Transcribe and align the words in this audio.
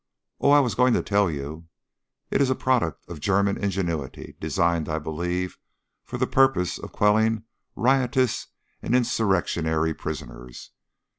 "Oh! 0.39 0.49
I 0.49 0.61
was 0.61 0.73
going 0.73 0.95
to 0.95 1.03
tell 1.03 1.29
you. 1.29 1.67
It 2.31 2.41
is 2.41 2.49
a 2.49 2.55
product 2.55 3.07
of 3.07 3.19
German 3.19 3.55
ingenuity, 3.55 4.35
designed, 4.39 4.89
I 4.89 4.97
believe, 4.97 5.59
for 6.03 6.17
the 6.17 6.25
purpose 6.25 6.79
of 6.79 6.91
quelling 6.91 7.43
riotous 7.75 8.47
and 8.81 8.95
insurrectionary 8.95 9.93
prisoners. 9.93 10.71